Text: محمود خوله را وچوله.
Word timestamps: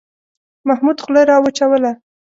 محمود 0.67 0.97
خوله 1.03 1.21
را 1.29 1.37
وچوله. 1.43 1.91